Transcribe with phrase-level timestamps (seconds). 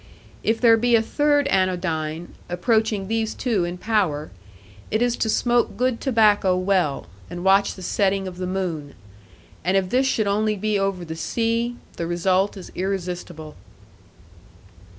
[0.41, 4.31] If there be a third anodyne, approaching these two in power,
[4.89, 8.95] it is to smoke good tobacco well, and watch the setting of the moon;
[9.63, 13.55] and if this should only be over the sea, the result is irresistible.